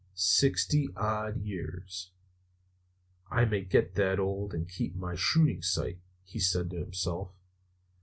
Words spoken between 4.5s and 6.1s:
and keep my shooting sight,"